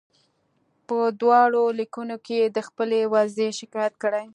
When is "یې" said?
2.41-2.47